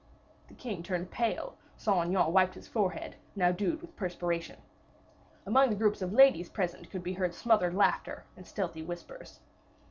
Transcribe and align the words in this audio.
The 0.47 0.55
king 0.55 0.81
turned 0.81 1.11
pale; 1.11 1.57
Saint 1.77 2.07
Aignan 2.07 2.33
wiped 2.33 2.55
his 2.55 2.67
forehead, 2.67 3.17
now 3.35 3.51
dewed 3.51 3.81
with 3.81 3.95
perspiration. 3.95 4.57
Among 5.45 5.69
the 5.69 5.75
groups 5.75 6.01
of 6.01 6.11
ladies 6.11 6.49
present 6.49 6.89
could 6.89 7.03
be 7.03 7.13
heard 7.13 7.35
smothered 7.35 7.75
laughter 7.75 8.25
and 8.35 8.47
stealthy 8.47 8.81
whispers. 8.81 9.41